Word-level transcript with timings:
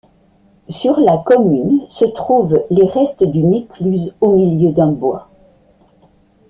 Sur 0.67 0.99
la 0.99 1.19
commune 1.19 1.85
se 1.91 2.05
trouvent 2.05 2.63
les 2.71 2.87
restes 2.87 3.23
d'une 3.23 3.53
écluse, 3.53 4.15
au 4.19 4.33
milieu 4.35 4.71
d'un 4.71 4.91
bois. 4.91 5.29